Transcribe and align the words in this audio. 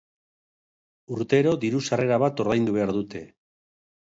Urtero 1.15 1.51
diru-sarrera 1.65 2.19
bat 2.25 2.43
ordaindu 2.45 2.75
behar 2.79 2.95
dute. 2.97 3.23